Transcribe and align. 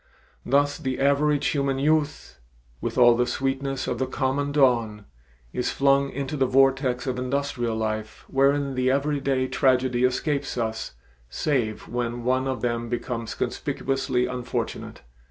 Thus 0.43 0.79
the 0.79 0.99
average 0.99 1.49
human 1.49 1.77
youth, 1.77 2.39
"With 2.81 2.97
all 2.97 3.15
the 3.15 3.27
sweetness 3.27 3.85
of 3.85 3.99
the 3.99 4.07
common 4.07 4.51
dawn," 4.51 5.05
is 5.53 5.69
flung 5.69 6.09
into 6.09 6.35
the 6.35 6.47
vortex 6.47 7.05
of 7.05 7.19
industrial 7.19 7.75
life 7.77 8.25
wherein 8.27 8.73
the 8.73 8.89
everyday 8.89 9.47
tragedy 9.47 10.03
escapes 10.03 10.57
us 10.57 10.93
save 11.29 11.87
when 11.87 12.23
one 12.23 12.47
of 12.47 12.61
them 12.63 12.89
becomes 12.89 13.35
conspicuously 13.35 14.25
unfortunate. 14.25 15.03